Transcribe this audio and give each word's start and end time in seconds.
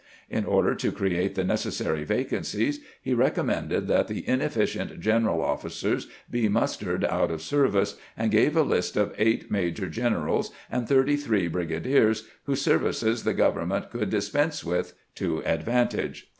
In 0.31 0.45
order 0.45 0.73
to 0.73 0.91
create 0.91 1.35
the 1.35 1.43
necessary 1.43 2.03
vacancies, 2.03 2.79
he 3.03 3.13
recommended 3.13 3.87
that 3.87 4.07
the 4.07 4.27
inefficient 4.27 4.99
general 4.99 5.43
officers 5.43 6.07
be 6.27 6.49
mustered 6.49 7.05
out 7.05 7.29
of 7.29 7.43
service, 7.43 7.97
and 8.17 8.31
gave 8.31 8.57
a 8.57 8.63
list 8.63 8.97
of 8.97 9.13
eight 9.19 9.51
major 9.51 9.87
generals 9.89 10.49
and 10.71 10.87
thirty 10.89 11.17
three 11.17 11.47
brigadiers 11.47 12.27
whose 12.45 12.63
services 12.63 13.23
the 13.25 13.35
government 13.35 13.91
could 13.91 14.09
dispense 14.09 14.63
with 14.63 14.93
to 15.13 15.43
advantage. 15.45 16.27